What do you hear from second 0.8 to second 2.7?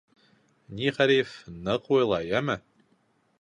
Ғариф, ныҡ уйла, йәме!